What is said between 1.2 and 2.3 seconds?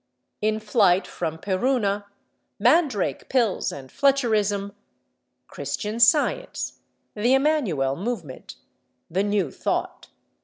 Peruna,